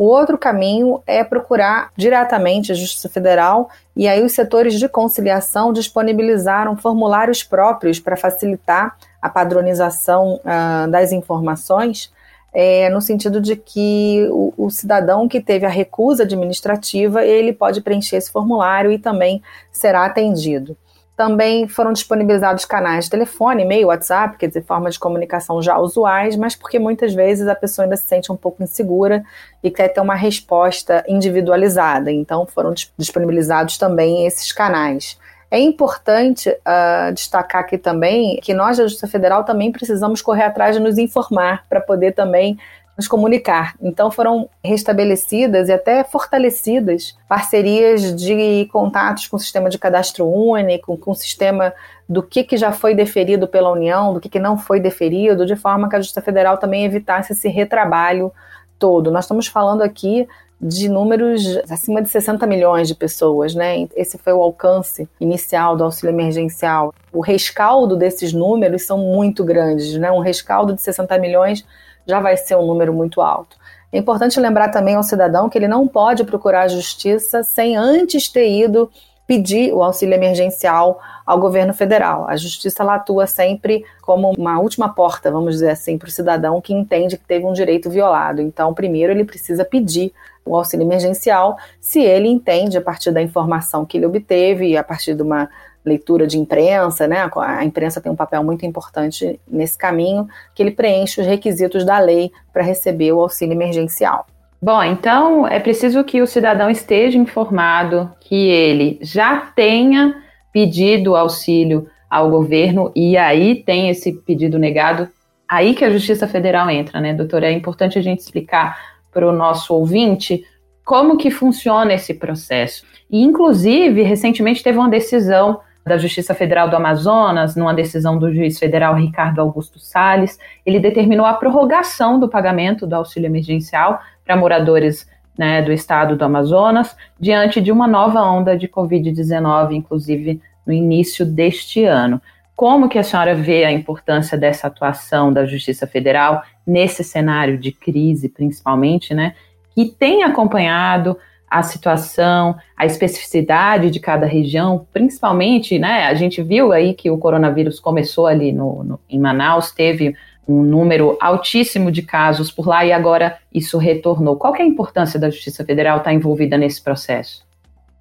O 0.00 0.04
outro 0.04 0.38
caminho 0.38 1.02
é 1.06 1.22
procurar 1.22 1.92
diretamente 1.94 2.72
a 2.72 2.74
Justiça 2.74 3.06
Federal 3.06 3.68
e 3.94 4.08
aí 4.08 4.24
os 4.24 4.32
setores 4.32 4.78
de 4.78 4.88
conciliação 4.88 5.74
disponibilizaram 5.74 6.74
formulários 6.74 7.42
próprios 7.42 8.00
para 8.00 8.16
facilitar 8.16 8.96
a 9.20 9.28
padronização 9.28 10.36
uh, 10.36 10.90
das 10.90 11.12
informações, 11.12 12.10
é, 12.50 12.88
no 12.88 13.02
sentido 13.02 13.42
de 13.42 13.56
que 13.56 14.26
o, 14.30 14.54
o, 14.56 14.70
cidadão 14.70 15.28
que 15.28 15.38
teve 15.38 15.66
a 15.66 15.68
recusa 15.68 16.22
administrativa, 16.22 17.22
ele 17.22 17.52
pode 17.52 17.82
preencher 17.82 18.16
esse 18.16 18.32
formulário 18.32 18.90
e 18.90 18.98
também 18.98 19.42
será 19.70 20.06
atendido. 20.06 20.78
Também 21.20 21.68
foram 21.68 21.92
disponibilizados 21.92 22.64
canais 22.64 23.04
de 23.04 23.10
telefone, 23.10 23.62
e-mail, 23.62 23.88
WhatsApp, 23.88 24.38
quer 24.38 24.46
dizer, 24.46 24.64
formas 24.64 24.94
de 24.94 25.00
comunicação 25.00 25.60
já 25.60 25.76
usuais, 25.76 26.34
mas 26.34 26.56
porque 26.56 26.78
muitas 26.78 27.12
vezes 27.12 27.46
a 27.46 27.54
pessoa 27.54 27.84
ainda 27.84 27.94
se 27.94 28.06
sente 28.06 28.32
um 28.32 28.36
pouco 28.36 28.62
insegura 28.62 29.22
e 29.62 29.70
quer 29.70 29.88
ter 29.88 30.00
uma 30.00 30.14
resposta 30.14 31.04
individualizada. 31.06 32.10
Então, 32.10 32.46
foram 32.46 32.72
disponibilizados 32.96 33.76
também 33.76 34.24
esses 34.24 34.50
canais. 34.50 35.18
É 35.50 35.58
importante 35.58 36.48
uh, 36.48 37.12
destacar 37.12 37.60
aqui 37.64 37.76
também 37.76 38.40
que 38.40 38.54
nós 38.54 38.78
da 38.78 38.84
Justiça 38.84 39.06
Federal 39.06 39.44
também 39.44 39.70
precisamos 39.70 40.22
correr 40.22 40.44
atrás 40.44 40.74
de 40.74 40.80
nos 40.80 40.96
informar 40.96 41.66
para 41.68 41.82
poder 41.82 42.12
também 42.12 42.56
nos 43.00 43.08
comunicar. 43.08 43.74
Então 43.80 44.10
foram 44.10 44.48
restabelecidas 44.62 45.70
e 45.70 45.72
até 45.72 46.04
fortalecidas 46.04 47.16
parcerias 47.26 48.14
de 48.14 48.68
contatos 48.70 49.26
com 49.26 49.36
o 49.36 49.40
sistema 49.40 49.70
de 49.70 49.78
cadastro 49.78 50.28
único, 50.28 50.98
com 50.98 51.12
o 51.12 51.14
sistema 51.14 51.72
do 52.06 52.22
que, 52.22 52.44
que 52.44 52.58
já 52.58 52.72
foi 52.72 52.94
deferido 52.94 53.48
pela 53.48 53.72
União, 53.72 54.12
do 54.12 54.20
que, 54.20 54.28
que 54.28 54.38
não 54.38 54.58
foi 54.58 54.80
deferido, 54.80 55.46
de 55.46 55.56
forma 55.56 55.88
que 55.88 55.96
a 55.96 55.98
Justiça 55.98 56.20
Federal 56.20 56.58
também 56.58 56.84
evitasse 56.84 57.32
esse 57.32 57.48
retrabalho 57.48 58.30
todo. 58.78 59.10
Nós 59.10 59.24
estamos 59.24 59.46
falando 59.46 59.80
aqui 59.80 60.28
de 60.60 60.90
números 60.90 61.42
acima 61.70 62.02
de 62.02 62.10
60 62.10 62.46
milhões 62.46 62.86
de 62.86 62.94
pessoas, 62.94 63.54
né? 63.54 63.88
Esse 63.96 64.18
foi 64.18 64.34
o 64.34 64.42
alcance 64.42 65.08
inicial 65.18 65.74
do 65.74 65.84
auxílio 65.84 66.12
emergencial. 66.12 66.92
O 67.10 67.22
rescaldo 67.22 67.96
desses 67.96 68.34
números 68.34 68.84
são 68.84 68.98
muito 68.98 69.42
grandes, 69.42 69.96
né? 69.96 70.12
Um 70.12 70.20
rescaldo 70.20 70.74
de 70.74 70.82
60 70.82 71.16
milhões 71.16 71.64
já 72.10 72.20
vai 72.20 72.36
ser 72.36 72.56
um 72.56 72.66
número 72.66 72.92
muito 72.92 73.22
alto. 73.22 73.56
É 73.92 73.98
importante 73.98 74.38
lembrar 74.38 74.68
também 74.68 74.94
ao 74.94 75.02
cidadão 75.02 75.48
que 75.48 75.56
ele 75.56 75.66
não 75.66 75.88
pode 75.88 76.24
procurar 76.24 76.62
a 76.62 76.68
justiça 76.68 77.42
sem 77.42 77.76
antes 77.76 78.28
ter 78.28 78.48
ido 78.48 78.90
pedir 79.26 79.72
o 79.72 79.80
auxílio 79.80 80.14
emergencial 80.14 81.00
ao 81.24 81.38
governo 81.38 81.72
federal. 81.72 82.26
A 82.28 82.36
justiça 82.36 82.82
ela 82.82 82.96
atua 82.96 83.28
sempre 83.28 83.84
como 84.02 84.32
uma 84.36 84.58
última 84.58 84.88
porta, 84.88 85.30
vamos 85.30 85.54
dizer 85.54 85.70
assim, 85.70 85.96
para 85.96 86.08
o 86.08 86.10
cidadão 86.10 86.60
que 86.60 86.74
entende 86.74 87.16
que 87.16 87.24
teve 87.24 87.46
um 87.46 87.52
direito 87.52 87.88
violado. 87.88 88.42
Então, 88.42 88.74
primeiro 88.74 89.12
ele 89.12 89.24
precisa 89.24 89.64
pedir 89.64 90.12
o 90.44 90.56
auxílio 90.56 90.84
emergencial 90.84 91.56
se 91.80 92.00
ele 92.00 92.26
entende, 92.26 92.76
a 92.76 92.80
partir 92.80 93.12
da 93.12 93.22
informação 93.22 93.84
que 93.84 93.98
ele 93.98 94.06
obteve, 94.06 94.76
a 94.76 94.82
partir 94.82 95.14
de 95.14 95.22
uma 95.22 95.48
leitura 95.84 96.26
de 96.26 96.38
imprensa, 96.38 97.06
né? 97.06 97.28
A 97.36 97.64
imprensa 97.64 98.00
tem 98.00 98.12
um 98.12 98.16
papel 98.16 98.42
muito 98.44 98.66
importante 98.66 99.40
nesse 99.48 99.76
caminho, 99.78 100.28
que 100.54 100.62
ele 100.62 100.70
preenche 100.70 101.20
os 101.20 101.26
requisitos 101.26 101.84
da 101.84 101.98
lei 101.98 102.30
para 102.52 102.62
receber 102.62 103.12
o 103.12 103.20
auxílio 103.20 103.54
emergencial. 103.54 104.26
Bom, 104.62 104.82
então 104.82 105.46
é 105.46 105.58
preciso 105.58 106.04
que 106.04 106.20
o 106.20 106.26
cidadão 106.26 106.68
esteja 106.68 107.16
informado, 107.16 108.10
que 108.20 108.34
ele 108.34 108.98
já 109.00 109.52
tenha 109.56 110.22
pedido 110.52 111.16
auxílio 111.16 111.88
ao 112.10 112.28
governo 112.28 112.92
e 112.94 113.16
aí 113.16 113.62
tem 113.62 113.88
esse 113.88 114.12
pedido 114.12 114.58
negado, 114.58 115.08
aí 115.48 115.74
que 115.74 115.84
a 115.84 115.90
Justiça 115.90 116.28
Federal 116.28 116.68
entra, 116.68 117.00
né, 117.00 117.14
doutora? 117.14 117.46
É 117.46 117.52
importante 117.52 117.98
a 117.98 118.02
gente 118.02 118.18
explicar 118.18 118.78
para 119.10 119.26
o 119.26 119.32
nosso 119.32 119.74
ouvinte 119.74 120.44
como 120.84 121.16
que 121.16 121.30
funciona 121.30 121.94
esse 121.94 122.12
processo. 122.12 122.84
E, 123.08 123.22
inclusive, 123.22 124.02
recentemente 124.02 124.62
teve 124.62 124.76
uma 124.76 124.88
decisão 124.88 125.60
da 125.84 125.96
Justiça 125.96 126.34
Federal 126.34 126.68
do 126.68 126.76
Amazonas, 126.76 127.56
numa 127.56 127.74
decisão 127.74 128.18
do 128.18 128.32
juiz 128.32 128.58
federal 128.58 128.94
Ricardo 128.94 129.40
Augusto 129.40 129.78
Salles, 129.78 130.38
ele 130.64 130.78
determinou 130.78 131.26
a 131.26 131.34
prorrogação 131.34 132.20
do 132.20 132.28
pagamento 132.28 132.86
do 132.86 132.94
auxílio 132.94 133.26
emergencial 133.26 134.00
para 134.24 134.36
moradores 134.36 135.08
né, 135.38 135.62
do 135.62 135.72
estado 135.72 136.16
do 136.16 136.24
Amazonas, 136.24 136.94
diante 137.18 137.60
de 137.60 137.72
uma 137.72 137.88
nova 137.88 138.20
onda 138.22 138.56
de 138.56 138.68
Covid-19, 138.68 139.72
inclusive 139.72 140.40
no 140.66 140.72
início 140.72 141.24
deste 141.24 141.84
ano. 141.84 142.20
Como 142.54 142.90
que 142.90 142.98
a 142.98 143.02
senhora 143.02 143.34
vê 143.34 143.64
a 143.64 143.72
importância 143.72 144.36
dessa 144.36 144.66
atuação 144.66 145.32
da 145.32 145.46
Justiça 145.46 145.86
Federal 145.86 146.42
nesse 146.66 147.02
cenário 147.02 147.56
de 147.56 147.72
crise, 147.72 148.28
principalmente, 148.28 149.14
né, 149.14 149.34
que 149.74 149.86
tem 149.86 150.24
acompanhado 150.24 151.16
a 151.50 151.64
situação, 151.64 152.56
a 152.76 152.86
especificidade 152.86 153.90
de 153.90 153.98
cada 153.98 154.24
região, 154.24 154.86
principalmente, 154.92 155.78
né, 155.80 156.04
a 156.04 156.14
gente 156.14 156.40
viu 156.42 156.72
aí 156.72 156.94
que 156.94 157.10
o 157.10 157.18
coronavírus 157.18 157.80
começou 157.80 158.28
ali 158.28 158.52
no, 158.52 158.84
no 158.84 159.00
em 159.10 159.18
Manaus, 159.18 159.72
teve 159.72 160.14
um 160.46 160.62
número 160.62 161.18
altíssimo 161.20 161.90
de 161.90 162.02
casos 162.02 162.50
por 162.50 162.66
lá 162.66 162.84
e 162.84 162.92
agora 162.92 163.38
isso 163.52 163.78
retornou. 163.78 164.36
Qual 164.36 164.54
é 164.54 164.62
a 164.62 164.66
importância 164.66 165.18
da 165.18 165.28
Justiça 165.28 165.64
Federal 165.64 165.98
estar 165.98 166.12
envolvida 166.12 166.56
nesse 166.56 166.82
processo? 166.82 167.44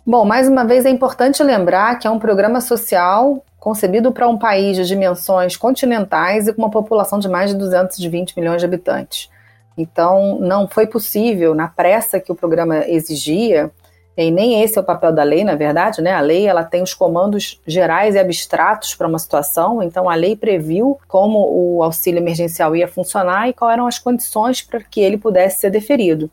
Bom, 0.06 0.26
mais 0.26 0.48
uma 0.48 0.64
vez 0.64 0.86
é 0.86 0.90
importante 0.90 1.44
lembrar 1.44 2.00
que 2.00 2.08
é 2.08 2.12
um 2.12 2.20
programa 2.20 2.62
social 2.62 3.44
concebido 3.60 4.12
para 4.12 4.28
um 4.28 4.38
país 4.38 4.78
de 4.78 4.86
dimensões 4.86 5.58
continentais 5.58 6.48
e 6.48 6.54
com 6.54 6.62
uma 6.62 6.72
população 6.72 7.20
de 7.20 7.28
mais 7.28 7.52
de 7.52 7.58
220 7.58 8.40
milhões 8.40 8.62
de 8.62 8.66
habitantes. 8.66 9.30
Então, 9.78 10.40
não 10.40 10.68
foi 10.68 10.88
possível, 10.88 11.56
na 11.56 11.68
pressa 11.68 12.20
que 12.20 12.32
o 12.32 12.36
programa 12.36 12.88
exigia, 12.88 13.72
e 14.18 14.32
nem 14.32 14.62
esse 14.62 14.78
é 14.78 14.82
o 14.82 14.84
papel 14.84 15.14
da 15.14 15.24
lei, 15.24 15.46
na 15.46 15.56
verdade, 15.56 16.02
né? 16.02 16.12
A 16.12 16.20
lei 16.20 16.46
ela 16.46 16.64
tem 16.64 16.84
os 16.84 16.94
comandos 16.94 17.62
gerais 17.66 18.16
e 18.16 18.20
abstratos 18.20 18.94
para 18.94 19.08
uma 19.08 19.18
situação, 19.18 19.82
então 19.82 20.10
a 20.10 20.16
lei 20.16 20.36
previu 20.36 21.00
como 21.08 21.40
o 21.40 21.82
auxílio 21.82 22.20
emergencial 22.20 22.76
ia 22.76 22.88
funcionar 22.88 23.48
e 23.48 23.54
quais 23.54 23.74
eram 23.74 23.88
as 23.88 23.98
condições 23.98 24.62
para 24.62 24.82
que 24.82 25.00
ele 25.00 25.18
pudesse 25.18 25.62
ser 25.62 25.70
deferido. 25.70 26.30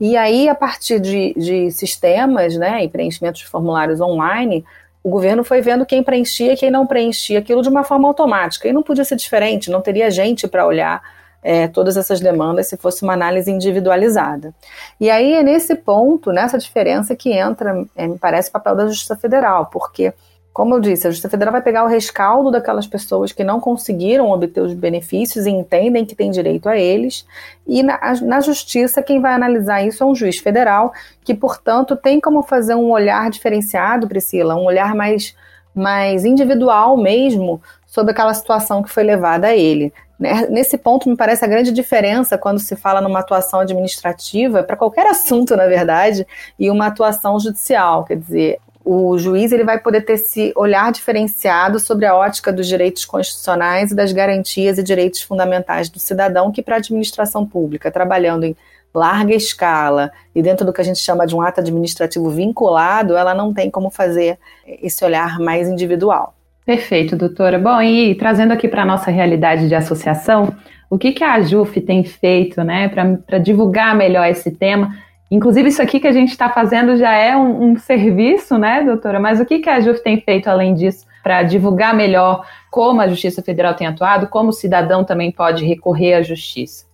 E 0.00 0.16
aí, 0.16 0.48
a 0.48 0.54
partir 0.54 1.00
de, 1.00 1.34
de 1.34 1.72
sistemas 1.72 2.56
né, 2.56 2.84
e 2.84 2.88
preenchimentos 2.88 3.40
de 3.40 3.48
formulários 3.48 4.00
online, 4.00 4.64
o 5.02 5.10
governo 5.10 5.42
foi 5.42 5.60
vendo 5.60 5.84
quem 5.84 6.02
preenchia 6.02 6.52
e 6.52 6.56
quem 6.56 6.70
não 6.70 6.86
preenchia 6.86 7.40
aquilo 7.40 7.62
de 7.62 7.68
uma 7.68 7.82
forma 7.82 8.06
automática. 8.06 8.68
E 8.68 8.72
não 8.72 8.82
podia 8.82 9.04
ser 9.04 9.16
diferente, 9.16 9.70
não 9.70 9.80
teria 9.80 10.10
gente 10.10 10.46
para 10.46 10.66
olhar 10.66 11.02
é, 11.44 11.68
todas 11.68 11.98
essas 11.98 12.20
demandas 12.20 12.68
se 12.68 12.76
fosse 12.78 13.02
uma 13.02 13.12
análise 13.12 13.50
individualizada. 13.50 14.54
E 14.98 15.10
aí 15.10 15.34
é 15.34 15.42
nesse 15.42 15.74
ponto, 15.74 16.32
nessa 16.32 16.56
diferença, 16.56 17.14
que 17.14 17.30
entra, 17.30 17.84
é, 17.94 18.08
me 18.08 18.18
parece, 18.18 18.48
o 18.48 18.52
papel 18.52 18.74
da 18.74 18.86
Justiça 18.86 19.14
Federal, 19.14 19.66
porque, 19.66 20.14
como 20.54 20.74
eu 20.74 20.80
disse, 20.80 21.06
a 21.06 21.10
Justiça 21.10 21.28
Federal 21.28 21.52
vai 21.52 21.60
pegar 21.60 21.84
o 21.84 21.88
rescaldo 21.88 22.50
daquelas 22.50 22.86
pessoas 22.86 23.30
que 23.30 23.44
não 23.44 23.60
conseguiram 23.60 24.30
obter 24.30 24.62
os 24.62 24.72
benefícios 24.72 25.44
e 25.44 25.50
entendem 25.50 26.06
que 26.06 26.14
têm 26.14 26.30
direito 26.30 26.66
a 26.66 26.78
eles, 26.78 27.26
e 27.66 27.82
na, 27.82 28.00
na 28.22 28.40
Justiça 28.40 29.02
quem 29.02 29.20
vai 29.20 29.34
analisar 29.34 29.82
isso 29.82 30.02
é 30.02 30.06
um 30.06 30.14
juiz 30.14 30.38
federal, 30.38 30.94
que, 31.22 31.34
portanto, 31.34 31.94
tem 31.94 32.18
como 32.18 32.42
fazer 32.42 32.74
um 32.74 32.90
olhar 32.90 33.28
diferenciado, 33.28 34.08
Priscila, 34.08 34.54
um 34.54 34.64
olhar 34.64 34.94
mais 34.94 35.36
mais 35.74 36.24
individual 36.24 36.96
mesmo 36.96 37.60
sobre 37.86 38.12
aquela 38.12 38.34
situação 38.34 38.82
que 38.82 38.90
foi 38.90 39.02
levada 39.02 39.48
a 39.48 39.56
ele. 39.56 39.92
Né? 40.18 40.46
Nesse 40.48 40.78
ponto, 40.78 41.08
me 41.08 41.16
parece 41.16 41.44
a 41.44 41.48
grande 41.48 41.72
diferença 41.72 42.38
quando 42.38 42.58
se 42.58 42.76
fala 42.76 43.00
numa 43.00 43.18
atuação 43.18 43.60
administrativa, 43.60 44.62
para 44.62 44.76
qualquer 44.76 45.06
assunto, 45.10 45.56
na 45.56 45.66
verdade, 45.66 46.26
e 46.58 46.70
uma 46.70 46.86
atuação 46.86 47.38
judicial. 47.38 48.04
Quer 48.04 48.16
dizer, 48.16 48.58
o 48.84 49.16
juiz 49.18 49.50
ele 49.50 49.64
vai 49.64 49.78
poder 49.78 50.02
ter 50.02 50.14
esse 50.14 50.52
olhar 50.54 50.92
diferenciado 50.92 51.80
sobre 51.80 52.04
a 52.04 52.14
ótica 52.14 52.52
dos 52.52 52.66
direitos 52.66 53.04
constitucionais 53.04 53.90
e 53.90 53.94
das 53.94 54.12
garantias 54.12 54.76
e 54.76 54.82
direitos 54.82 55.22
fundamentais 55.22 55.88
do 55.88 55.98
cidadão, 55.98 56.52
que 56.52 56.62
para 56.62 56.76
a 56.76 56.78
administração 56.78 57.46
pública, 57.46 57.90
trabalhando 57.90 58.44
em 58.44 58.54
larga 58.94 59.34
escala 59.34 60.12
e 60.34 60.42
dentro 60.42 60.64
do 60.64 60.72
que 60.72 60.80
a 60.80 60.84
gente 60.84 61.00
chama 61.00 61.26
de 61.26 61.34
um 61.34 61.42
ato 61.42 61.60
administrativo 61.60 62.30
vinculado, 62.30 63.16
ela 63.16 63.34
não 63.34 63.52
tem 63.52 63.70
como 63.70 63.90
fazer 63.90 64.38
esse 64.66 65.04
olhar 65.04 65.38
mais 65.38 65.68
individual. 65.68 66.34
Perfeito, 66.64 67.16
doutora. 67.16 67.58
Bom, 67.58 67.82
e 67.82 68.14
trazendo 68.14 68.52
aqui 68.52 68.68
para 68.68 68.82
a 68.82 68.86
nossa 68.86 69.10
realidade 69.10 69.68
de 69.68 69.74
associação, 69.74 70.54
o 70.88 70.96
que, 70.96 71.12
que 71.12 71.22
a 71.22 71.34
AJUF 71.34 71.80
tem 71.80 72.04
feito 72.04 72.62
né, 72.62 72.88
para 72.88 73.38
divulgar 73.38 73.94
melhor 73.94 74.26
esse 74.26 74.50
tema? 74.50 74.96
Inclusive, 75.30 75.68
isso 75.68 75.82
aqui 75.82 75.98
que 75.98 76.06
a 76.06 76.12
gente 76.12 76.30
está 76.30 76.48
fazendo 76.48 76.96
já 76.96 77.12
é 77.12 77.36
um, 77.36 77.70
um, 77.70 77.76
serviço, 77.76 78.56
né, 78.56 78.82
doutora? 78.82 79.18
Mas 79.18 79.40
o 79.40 79.44
que, 79.44 79.58
que 79.58 79.68
a 79.68 79.76
AJUF 79.76 80.02
tem 80.02 80.20
feito 80.20 80.48
além 80.48 80.72
disso 80.72 81.04
para 81.22 81.42
divulgar 81.42 81.94
melhor 81.94 82.46
como 82.70 83.00
a 83.00 83.08
Justiça 83.08 83.42
Federal 83.42 83.74
tem 83.74 83.86
atuado, 83.86 84.28
como 84.28 84.50
o 84.50 84.52
cidadão 84.52 85.04
também 85.04 85.32
pode 85.32 85.64
recorrer 85.64 86.14
à 86.14 86.22
justiça? 86.22 86.86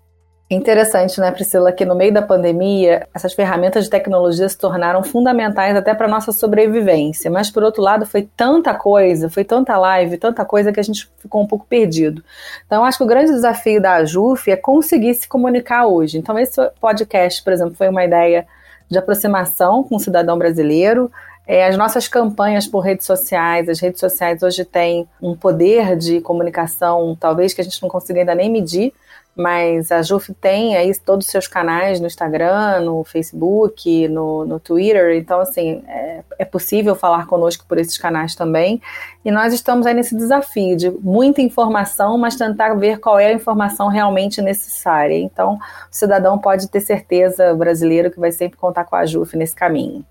Interessante, 0.52 1.20
né, 1.20 1.30
Priscila, 1.30 1.70
que 1.70 1.84
no 1.84 1.94
meio 1.94 2.12
da 2.12 2.22
pandemia, 2.22 3.06
essas 3.14 3.32
ferramentas 3.32 3.84
de 3.84 3.90
tecnologia 3.90 4.48
se 4.48 4.58
tornaram 4.58 5.00
fundamentais 5.00 5.76
até 5.76 5.94
para 5.94 6.08
nossa 6.08 6.32
sobrevivência. 6.32 7.30
Mas, 7.30 7.48
por 7.48 7.62
outro 7.62 7.80
lado, 7.80 8.04
foi 8.04 8.28
tanta 8.36 8.74
coisa, 8.74 9.30
foi 9.30 9.44
tanta 9.44 9.78
live, 9.78 10.18
tanta 10.18 10.44
coisa 10.44 10.72
que 10.72 10.80
a 10.80 10.82
gente 10.82 11.08
ficou 11.18 11.40
um 11.40 11.46
pouco 11.46 11.64
perdido. 11.68 12.20
Então, 12.66 12.84
acho 12.84 12.98
que 12.98 13.04
o 13.04 13.06
grande 13.06 13.30
desafio 13.30 13.80
da 13.80 13.94
AJUF 13.94 14.50
é 14.50 14.56
conseguir 14.56 15.14
se 15.14 15.28
comunicar 15.28 15.86
hoje. 15.86 16.18
Então, 16.18 16.36
esse 16.36 16.60
podcast, 16.80 17.44
por 17.44 17.52
exemplo, 17.52 17.76
foi 17.76 17.88
uma 17.88 18.04
ideia 18.04 18.44
de 18.90 18.98
aproximação 18.98 19.84
com 19.84 19.94
o 19.94 20.00
cidadão 20.00 20.36
brasileiro. 20.36 21.12
É, 21.46 21.64
as 21.64 21.76
nossas 21.76 22.08
campanhas 22.08 22.66
por 22.66 22.80
redes 22.80 23.06
sociais, 23.06 23.68
as 23.68 23.78
redes 23.78 24.00
sociais 24.00 24.42
hoje 24.42 24.64
têm 24.64 25.08
um 25.22 25.36
poder 25.36 25.96
de 25.96 26.20
comunicação, 26.20 27.16
talvez 27.18 27.54
que 27.54 27.60
a 27.60 27.64
gente 27.64 27.80
não 27.80 27.88
consiga 27.88 28.18
ainda 28.18 28.34
nem 28.34 28.50
medir, 28.50 28.92
mas 29.40 29.90
a 29.90 30.02
JUF 30.02 30.34
tem 30.34 30.76
aí 30.76 30.92
todos 30.98 31.26
os 31.26 31.32
seus 31.32 31.48
canais 31.48 31.98
no 31.98 32.06
Instagram, 32.06 32.80
no 32.80 33.02
Facebook, 33.02 34.06
no, 34.08 34.44
no 34.44 34.60
Twitter, 34.60 35.16
então 35.16 35.40
assim, 35.40 35.82
é, 35.88 36.20
é, 36.38 36.44
possível 36.44 36.94
falar 36.94 37.26
conosco 37.26 37.64
por 37.66 37.78
esses 37.78 37.96
canais 37.96 38.34
também, 38.34 38.80
e 39.24 39.30
nós 39.30 39.54
estamos 39.54 39.86
aí 39.86 39.94
nesse 39.94 40.16
desafio 40.16 40.76
de 40.76 40.90
muita 40.90 41.40
informação, 41.40 42.18
mas 42.18 42.36
tentar 42.36 42.74
ver 42.74 42.98
qual 43.00 43.18
é 43.18 43.28
a 43.28 43.32
informação 43.32 43.88
realmente 43.88 44.42
necessária, 44.42 45.16
então 45.16 45.54
o 45.54 45.58
cidadão 45.90 46.38
pode 46.38 46.68
ter 46.68 46.80
certeza, 46.80 47.54
brasileiro, 47.54 48.10
que 48.10 48.20
vai 48.20 48.30
sempre 48.30 48.58
contar 48.58 48.84
com 48.84 48.94
a 48.96 49.06
JUF 49.06 49.36
nesse 49.36 49.54
caminho. 49.54 50.04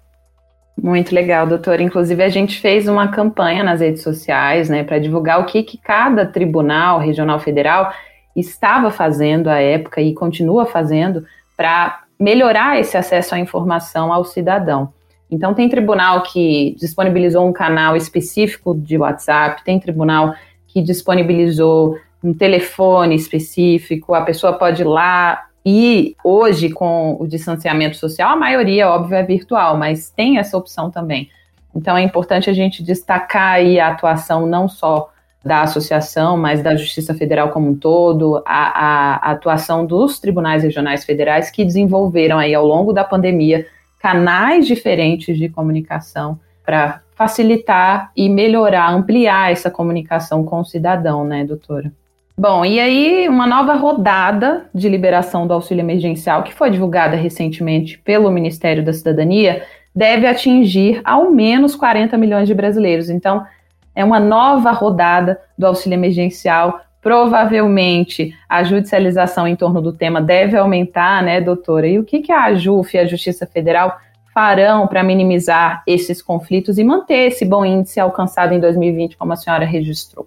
Muito 0.82 1.14
legal, 1.14 1.46
doutor. 1.46 1.82
Inclusive, 1.82 2.24
a 2.24 2.30
gente 2.30 2.60
fez 2.60 2.88
uma 2.88 3.10
campanha 3.10 3.64
nas 3.64 3.82
redes 3.82 4.02
sociais, 4.02 4.70
né, 4.70 4.84
para 4.84 4.98
divulgar 4.98 5.42
o 5.42 5.46
que, 5.46 5.62
que 5.62 5.78
cada 5.78 6.26
tribunal 6.26 7.00
regional 7.00 7.40
federal 7.40 7.92
estava 8.36 8.92
fazendo 8.92 9.50
à 9.50 9.60
época 9.60 10.02
e 10.02 10.14
continua 10.14 10.66
fazendo 10.66 11.26
para 11.58 12.04
melhorar 12.20 12.80
esse 12.80 12.98
acesso 12.98 13.36
à 13.36 13.40
informação 13.40 14.12
ao 14.12 14.26
cidadão. 14.26 14.94
Então, 15.32 15.54
tem 15.54 15.70
tribunal 15.70 16.24
que 16.24 16.76
disponibilizou 16.80 17.48
um 17.48 17.54
canal 17.54 17.96
específico 17.96 18.76
de 18.76 18.98
WhatsApp, 18.98 19.64
tem 19.64 19.80
tribunal 19.80 20.34
que 20.68 20.82
disponibilizou 20.82 21.98
um 22.24 22.34
telefone 22.34 23.16
específico, 23.16 24.14
a 24.14 24.22
pessoa 24.22 24.54
pode 24.54 24.82
ir 24.82 24.86
lá 24.86 25.46
e 25.66 26.16
hoje, 26.24 26.70
com 26.70 27.16
o 27.20 27.28
distanciamento 27.28 27.96
social, 27.98 28.32
a 28.32 28.36
maioria, 28.36 28.90
óbvio, 28.90 29.16
é 29.16 29.24
virtual, 29.24 29.78
mas 29.78 30.10
tem 30.10 30.38
essa 30.38 30.58
opção 30.58 30.90
também. 30.90 31.30
Então, 31.76 31.96
é 31.96 32.02
importante 32.02 32.50
a 32.50 32.54
gente 32.54 32.84
destacar 32.84 33.54
aí 33.54 33.80
a 33.80 33.90
atuação 33.90 34.48
não 34.48 34.68
só 34.68 35.12
da 35.43 35.62
associação, 35.62 36.38
mas 36.38 36.62
da 36.62 36.75
Justiça 36.75 37.13
Federal 37.13 37.50
como 37.50 37.69
um 37.69 37.75
todo, 37.75 38.41
a, 38.46 39.24
a, 39.25 39.31
atuação 39.31 39.86
dos 39.86 40.19
tribunais 40.19 40.63
regionais 40.63 41.05
federais 41.05 41.50
que 41.50 41.63
desenvolveram 41.63 42.38
aí 42.38 42.53
ao 42.53 42.65
longo 42.65 42.91
da 42.91 43.03
pandemia 43.03 43.65
canais 44.00 44.67
diferentes 44.67 45.38
de 45.38 45.48
comunicação 45.50 46.39
para 46.65 47.01
facilitar 47.15 48.12
e 48.15 48.29
melhorar, 48.29 48.93
ampliar 48.93 49.51
essa 49.51 49.69
comunicação 49.69 50.43
com 50.43 50.60
o 50.60 50.65
cidadão, 50.65 51.25
né, 51.25 51.43
doutora? 51.43 51.91
Bom, 52.38 52.63
e 52.63 52.79
aí 52.79 53.27
uma 53.27 53.46
nova 53.46 53.74
rodada 53.74 54.65
de 54.74 54.88
liberação 54.88 55.46
do 55.46 55.53
auxílio 55.53 55.81
emergencial, 55.81 56.43
que 56.43 56.53
foi 56.53 56.69
divulgada 56.69 57.17
recentemente 57.17 57.98
pelo 57.98 58.31
Ministério 58.31 58.84
da 58.84 58.93
Cidadania, 58.93 59.63
deve 59.93 60.25
atingir 60.25 61.01
ao 61.03 61.29
menos 61.31 61.75
40 61.75 62.17
milhões 62.17 62.48
de 62.48 62.53
brasileiros. 62.53 63.10
Então, 63.10 63.46
é 64.00 64.03
uma 64.06 64.20
nova 64.20 64.72
rodada 64.72 65.41
do 65.58 65.68
auxílio 65.68 65.98
emergencial. 65.98 66.79
Provavelmente 67.01 68.34
a 68.48 68.63
judicialização 68.63 69.46
em 69.46 69.58
torno 69.58 69.82
do 69.82 69.91
tema 69.91 70.22
deve 70.22 70.58
aumentar, 70.58 71.22
né, 71.22 71.41
doutora? 71.41 71.86
E 71.86 72.00
o 72.00 72.06
que, 72.06 72.22
que 72.22 72.32
a 72.32 72.46
AJUF 72.46 72.96
e 72.96 73.00
a 73.00 73.06
Justiça 73.06 73.46
Federal 73.46 73.98
farão 74.34 74.88
para 74.88 75.03
minimizar 75.03 75.84
esses 75.86 76.22
conflitos 76.22 76.77
e 76.77 76.84
manter 76.84 77.27
esse 77.27 77.44
bom 77.44 77.65
índice 77.65 78.00
alcançado 78.00 78.53
em 78.53 78.60
2020, 78.62 79.18
como 79.18 79.34
a 79.34 79.36
senhora 79.36 79.65
registrou? 79.65 80.25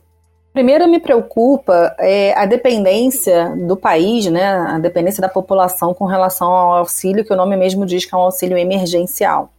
Primeiro 0.52 0.86
me 0.86 1.00
preocupa 1.00 1.96
é, 1.98 2.34
a 2.36 2.44
dependência 2.44 3.56
do 3.66 3.74
país, 3.74 4.26
né, 4.26 4.48
a 4.48 4.78
dependência 4.78 5.22
da 5.22 5.30
população 5.30 5.94
com 5.94 6.04
relação 6.04 6.48
ao 6.48 6.74
auxílio, 6.74 7.24
que 7.24 7.32
o 7.32 7.36
nome 7.36 7.56
mesmo 7.56 7.86
diz 7.86 8.04
que 8.04 8.14
é 8.14 8.18
um 8.18 8.22
auxílio 8.22 8.58
emergencial. 8.58 9.50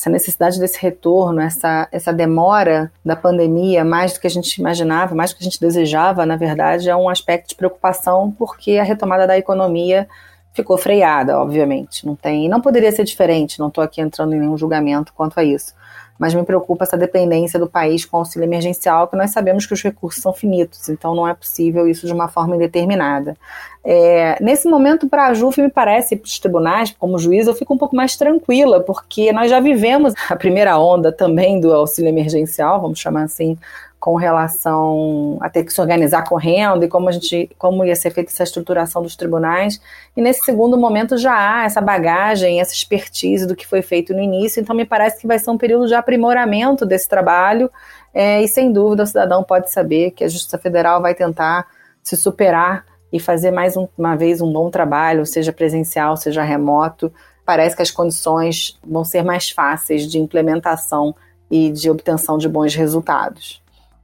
Essa 0.00 0.08
necessidade 0.08 0.58
desse 0.58 0.80
retorno, 0.80 1.42
essa, 1.42 1.86
essa 1.92 2.10
demora 2.10 2.90
da 3.04 3.14
pandemia, 3.14 3.84
mais 3.84 4.14
do 4.14 4.20
que 4.20 4.26
a 4.26 4.30
gente 4.30 4.56
imaginava, 4.56 5.14
mais 5.14 5.30
do 5.30 5.36
que 5.36 5.42
a 5.42 5.44
gente 5.44 5.60
desejava, 5.60 6.24
na 6.24 6.36
verdade, 6.36 6.88
é 6.88 6.96
um 6.96 7.06
aspecto 7.06 7.50
de 7.50 7.54
preocupação, 7.54 8.34
porque 8.38 8.78
a 8.78 8.82
retomada 8.82 9.26
da 9.26 9.36
economia 9.36 10.08
ficou 10.52 10.76
freada, 10.76 11.38
obviamente. 11.38 12.06
Não 12.06 12.14
tem, 12.14 12.48
não 12.48 12.60
poderia 12.60 12.92
ser 12.92 13.04
diferente, 13.04 13.58
não 13.58 13.68
estou 13.68 13.82
aqui 13.82 14.00
entrando 14.00 14.34
em 14.34 14.40
nenhum 14.40 14.56
julgamento 14.56 15.12
quanto 15.14 15.38
a 15.38 15.44
isso 15.44 15.74
mas 16.20 16.34
me 16.34 16.44
preocupa 16.44 16.84
essa 16.84 16.98
dependência 16.98 17.58
do 17.58 17.66
país 17.66 18.04
com 18.04 18.18
auxílio 18.18 18.44
emergencial, 18.44 19.08
que 19.08 19.16
nós 19.16 19.30
sabemos 19.30 19.64
que 19.64 19.72
os 19.72 19.82
recursos 19.82 20.22
são 20.22 20.34
finitos, 20.34 20.90
então 20.90 21.14
não 21.14 21.26
é 21.26 21.32
possível 21.32 21.88
isso 21.88 22.06
de 22.06 22.12
uma 22.12 22.28
forma 22.28 22.54
indeterminada. 22.54 23.34
É, 23.82 24.36
nesse 24.38 24.68
momento, 24.68 25.08
para 25.08 25.28
a 25.28 25.32
JUF, 25.32 25.62
me 25.62 25.70
parece, 25.70 26.16
para 26.16 26.26
os 26.26 26.38
tribunais, 26.38 26.94
como 26.98 27.18
juiz, 27.18 27.46
eu 27.46 27.54
fico 27.54 27.72
um 27.72 27.78
pouco 27.78 27.96
mais 27.96 28.18
tranquila, 28.18 28.80
porque 28.80 29.32
nós 29.32 29.48
já 29.48 29.60
vivemos 29.60 30.12
a 30.28 30.36
primeira 30.36 30.78
onda 30.78 31.10
também 31.10 31.58
do 31.58 31.72
auxílio 31.72 32.10
emergencial, 32.10 32.82
vamos 32.82 32.98
chamar 32.98 33.22
assim, 33.22 33.56
com 34.00 34.16
relação 34.16 35.36
a 35.42 35.50
ter 35.50 35.62
que 35.62 35.72
se 35.72 35.80
organizar 35.80 36.24
correndo 36.24 36.82
e 36.82 36.88
como 36.88 37.10
a 37.10 37.12
gente 37.12 37.50
como 37.58 37.84
ia 37.84 37.94
ser 37.94 38.10
feita 38.10 38.32
essa 38.32 38.42
estruturação 38.42 39.02
dos 39.02 39.14
tribunais. 39.14 39.78
E 40.16 40.22
nesse 40.22 40.42
segundo 40.42 40.78
momento 40.78 41.18
já 41.18 41.34
há 41.34 41.64
essa 41.66 41.82
bagagem 41.82 42.60
essa 42.62 42.72
expertise 42.72 43.46
do 43.46 43.54
que 43.54 43.66
foi 43.66 43.82
feito 43.82 44.14
no 44.14 44.20
início. 44.20 44.58
Então 44.58 44.74
me 44.74 44.86
parece 44.86 45.20
que 45.20 45.26
vai 45.26 45.38
ser 45.38 45.50
um 45.50 45.58
período 45.58 45.86
de 45.86 45.94
aprimoramento 45.94 46.86
desse 46.86 47.06
trabalho. 47.06 47.70
É, 48.14 48.42
e 48.42 48.48
sem 48.48 48.72
dúvida 48.72 49.02
o 49.02 49.06
cidadão 49.06 49.44
pode 49.44 49.70
saber 49.70 50.12
que 50.12 50.24
a 50.24 50.28
Justiça 50.28 50.56
Federal 50.56 51.02
vai 51.02 51.14
tentar 51.14 51.66
se 52.02 52.16
superar 52.16 52.86
e 53.12 53.20
fazer 53.20 53.50
mais 53.50 53.76
um, 53.76 53.86
uma 53.98 54.16
vez 54.16 54.40
um 54.40 54.50
bom 54.50 54.70
trabalho 54.70 55.26
seja 55.26 55.52
presencial 55.52 56.16
seja 56.16 56.42
remoto. 56.42 57.12
Parece 57.44 57.76
que 57.76 57.82
as 57.82 57.90
condições 57.90 58.78
vão 58.82 59.04
ser 59.04 59.22
mais 59.22 59.50
fáceis 59.50 60.10
de 60.10 60.18
implementação 60.18 61.14
e 61.50 61.70
de 61.70 61.90
obtenção 61.90 62.38
de 62.38 62.48
bons 62.48 62.74
resultados. 62.74 63.60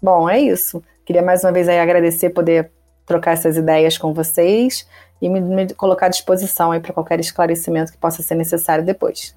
Bom, 0.06 0.30
é 0.30 0.38
isso. 0.38 0.80
Queria 1.04 1.20
mais 1.20 1.42
uma 1.42 1.50
vez 1.50 1.68
aí 1.68 1.80
agradecer 1.80 2.30
poder 2.30 2.70
trocar 3.04 3.32
essas 3.32 3.56
ideias 3.56 3.98
com 3.98 4.14
vocês 4.14 4.88
e 5.20 5.28
me, 5.28 5.40
me 5.40 5.74
colocar 5.74 6.06
à 6.06 6.08
disposição 6.08 6.70
aí 6.70 6.78
para 6.78 6.92
qualquer 6.92 7.18
esclarecimento 7.18 7.90
que 7.90 7.98
possa 7.98 8.22
ser 8.22 8.36
necessário 8.36 8.84
depois. 8.84 9.34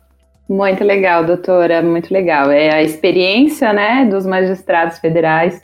Muito 0.48 0.84
legal, 0.84 1.26
doutora, 1.26 1.82
muito 1.82 2.14
legal. 2.14 2.52
É 2.52 2.72
a 2.72 2.84
experiência, 2.84 3.74
né, 3.74 4.06
dos 4.06 4.28
magistrados 4.28 5.00
federais 5.00 5.60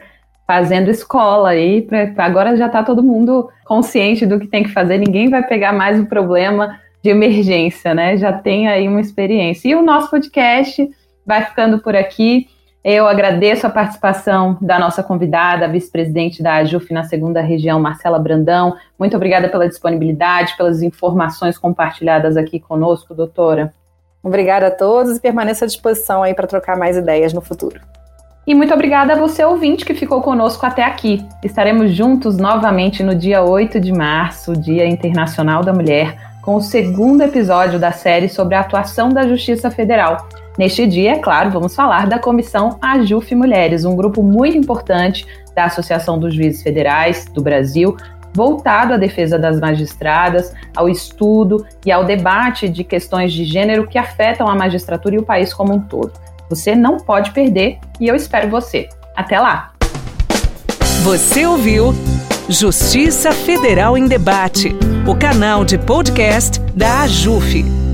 fazendo 0.48 0.90
escola 0.90 1.50
aí, 1.50 1.84
pra, 1.84 2.12
agora 2.26 2.58
já 2.58 2.66
está 2.66 2.82
todo 2.82 3.04
mundo 3.04 3.48
consciente 3.64 4.26
do 4.26 4.40
que 4.40 4.48
tem 4.48 4.64
que 4.64 4.72
fazer, 4.72 4.98
ninguém 4.98 5.30
vai 5.30 5.46
pegar 5.46 5.72
mais 5.72 6.00
o 6.00 6.08
problema 6.08 6.80
de 7.04 7.12
emergência, 7.12 7.94
né? 7.94 8.18
Já 8.18 8.34
tem 8.34 8.68
aí 8.68 8.88
uma 8.88 9.02
experiência. 9.02 9.70
E 9.70 9.76
o 9.76 9.84
nosso 9.84 10.10
podcast 10.10 10.90
vai 11.24 11.46
ficando 11.46 11.78
por 11.78 11.96
aqui. 11.96 12.48
Eu 12.88 13.08
agradeço 13.08 13.66
a 13.66 13.70
participação 13.72 14.60
da 14.62 14.78
nossa 14.78 15.02
convidada, 15.02 15.68
vice-presidente 15.68 16.44
da 16.44 16.58
AJUF 16.58 16.94
na 16.94 17.04
segunda 17.04 17.42
região, 17.42 17.80
Marcela 17.80 18.20
Brandão. 18.20 18.76
Muito 19.00 19.16
obrigada 19.16 19.50
pela 19.50 19.68
disponibilidade, 19.68 20.56
pelas 20.56 20.84
informações 20.84 21.58
compartilhadas 21.58 22.38
aqui 22.38 22.60
conosco, 22.60 23.16
doutora. 23.16 23.74
Obrigada 24.22 24.68
a 24.68 24.72
todos 24.72 25.18
e 25.18 25.20
permaneço 25.20 25.64
à 25.64 25.68
disposição 25.68 26.22
aí 26.22 26.36
para 26.36 26.46
trocar 26.46 26.78
mais 26.78 26.96
ideias 26.96 27.34
no 27.34 27.42
futuro. 27.42 27.82
E 28.46 28.54
muito 28.54 28.72
obrigada 28.72 29.14
a 29.14 29.18
você, 29.18 29.44
ouvinte, 29.44 29.84
que 29.84 29.96
ficou 29.96 30.22
conosco 30.22 30.64
até 30.64 30.84
aqui. 30.84 31.26
Estaremos 31.44 31.92
juntos 31.92 32.38
novamente 32.38 33.02
no 33.02 33.16
dia 33.16 33.42
8 33.42 33.80
de 33.80 33.92
março, 33.92 34.54
Dia 34.54 34.86
Internacional 34.86 35.64
da 35.64 35.74
Mulher, 35.74 36.16
com 36.44 36.54
o 36.54 36.62
segundo 36.62 37.24
episódio 37.24 37.80
da 37.80 37.92
série 37.92 38.30
sobre 38.30 38.54
a 38.54 38.60
atuação 38.60 39.10
da 39.10 39.28
Justiça 39.28 39.72
Federal. 39.72 40.28
Neste 40.58 40.88
dia, 40.88 41.14
é 41.14 41.20
claro, 41.20 41.52
vamos 41.52 41.76
falar 41.76 42.08
da 42.08 42.18
Comissão 42.18 42.78
AJUF 42.82 43.36
Mulheres, 43.36 43.84
um 43.84 43.96
grupo 43.96 44.24
muito 44.24 44.58
importante 44.58 45.26
da 45.54 45.66
Associação 45.66 46.18
dos 46.18 46.34
Juízes 46.34 46.64
Federais 46.64 47.26
do 47.26 47.42
Brasil, 47.42 47.98
voltado 48.34 48.94
à 48.94 48.98
defesa 48.98 49.38
das 49.38 49.60
magistradas, 49.60 50.54
ao 50.76 50.90
estudo 50.90 51.66
e 51.86 51.92
ao 51.92 52.04
debate 52.04 52.70
de 52.70 52.84
questões 52.84 53.34
de 53.34 53.44
gênero 53.46 53.88
que 53.88 53.98
afetam 53.98 54.48
a 54.48 54.56
magistratura 54.56 55.16
e 55.16 55.20
o 55.20 55.24
país 55.24 55.54
como 55.54 55.74
um 55.74 55.80
todo. 55.80 56.12
Você 56.50 56.76
não 56.76 56.98
pode 56.98 57.32
perder 57.32 57.80
e 58.00 58.08
eu 58.08 58.16
espero 58.16 58.50
você. 58.50 58.88
Até 59.16 59.40
lá! 59.40 59.72
Você 61.04 61.46
ouviu 61.46 61.94
Justiça 62.48 63.32
Federal 63.32 63.98
em 63.98 64.08
Debate, 64.08 64.76
o 65.08 65.16
canal 65.16 65.66
de 65.66 65.78
podcast 65.78 66.60
da 66.76 67.02
AJUF. 67.02 67.85